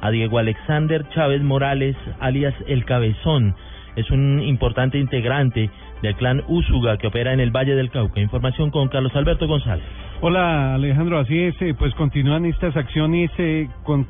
a 0.00 0.10
Diego 0.10 0.38
Alexander 0.38 1.08
Chávez 1.10 1.42
Morales, 1.42 1.96
alias 2.20 2.54
El 2.66 2.84
Cabezón. 2.84 3.54
Es 3.96 4.10
un 4.10 4.40
importante 4.42 4.98
integrante 4.98 5.70
del 6.02 6.14
clan 6.14 6.42
Úsuga 6.48 6.96
que 6.96 7.08
opera 7.08 7.32
en 7.32 7.40
el 7.40 7.50
Valle 7.50 7.74
del 7.74 7.90
Cauca. 7.90 8.20
Información 8.20 8.70
con 8.70 8.88
Carlos 8.88 9.14
Alberto 9.14 9.46
González. 9.46 9.84
Hola 10.22 10.74
Alejandro, 10.74 11.18
así 11.18 11.38
es, 11.38 11.54
eh, 11.62 11.74
pues 11.78 11.94
continúan 11.94 12.44
estas 12.44 12.76
acciones 12.76 13.30
eh, 13.38 13.68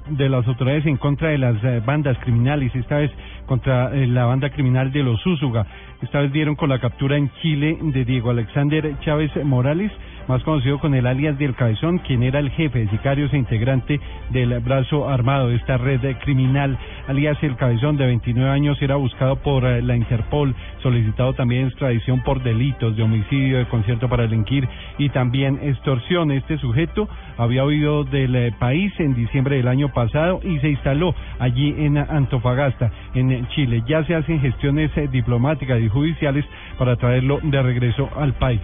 de 0.09 0.29
las 0.29 0.47
autoridades 0.47 0.85
en 0.87 0.97
contra 0.97 1.29
de 1.29 1.39
las 1.39 1.63
eh, 1.63 1.81
bandas 1.87 2.19
criminales, 2.19 2.75
esta 2.75 2.99
vez 2.99 3.13
contra 3.47 3.91
la 3.91 4.25
banda 4.25 4.51
criminal 4.51 4.91
de 4.91 5.05
los 5.05 5.25
Úsuga. 5.25 5.67
Esta 6.03 6.21
vez 6.21 6.33
dieron 6.33 6.57
con 6.57 6.69
la 6.69 6.81
captura 6.81 7.17
en 7.17 7.31
Chile 7.41 7.79
de 7.81 8.05
Diego 8.05 8.31
Alexander 8.31 8.99
Chávez 9.01 9.31
Morales, 9.45 9.93
más 10.31 10.43
conocido 10.45 10.79
con 10.79 10.95
el 10.95 11.09
alias 11.09 11.37
del 11.39 11.57
Cabezón, 11.57 11.99
quien 11.99 12.23
era 12.23 12.39
el 12.39 12.51
jefe 12.51 12.79
de 12.79 12.91
sicarios 12.91 13.33
e 13.33 13.37
integrante 13.37 14.01
del 14.31 14.59
brazo 14.61 15.09
armado 15.09 15.49
de 15.49 15.57
esta 15.57 15.77
red 15.77 16.01
criminal. 16.19 16.79
Alias 17.09 17.37
el 17.43 17.57
Cabezón, 17.57 17.97
de 17.97 18.07
29 18.07 18.49
años, 18.49 18.81
era 18.81 18.95
buscado 18.95 19.37
por 19.37 19.65
eh, 19.65 19.83
la 19.83 19.97
Interpol, 19.97 20.55
solicitado 20.85 21.35
también 21.35 21.67
extradición 21.67 22.23
por 22.23 22.45
delitos 22.45 22.97
de 22.97 23.03
homicidio, 23.03 23.59
de 23.59 23.67
concierto 23.67 24.09
para 24.09 24.23
delinquir 24.23 24.69
y 24.99 25.09
también 25.09 25.59
extorsión. 25.63 26.31
Este 26.31 26.59
sujeto 26.59 27.09
había 27.37 27.65
huido 27.65 28.05
del 28.05 28.37
eh, 28.37 28.55
país 28.57 28.93
en 29.01 29.15
diciembre 29.15 29.57
del 29.57 29.67
año 29.67 29.93
pasado 29.93 30.41
y 30.45 30.61
se 30.61 30.69
instaló 30.69 31.13
allí 31.41 31.75
en 31.77 31.99
Antofagasta, 31.99 32.93
en 33.15 33.49
Chile. 33.49 33.83
Ya 33.89 34.05
se 34.05 34.15
hacen 34.15 34.41
gestiones 34.41 34.97
eh, 34.97 35.09
diplomáticas 35.11 35.81
y 35.81 35.89
judiciales 35.89 36.45
para 36.79 36.95
traerlo 36.95 37.41
de 37.43 37.63
regreso 37.63 38.09
al 38.17 38.35
país. 38.35 38.61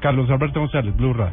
Carlos 0.00 0.28
Alberto 0.30 0.60
González, 0.60 0.96
Blue 0.96 1.12
Radio. 1.12 1.28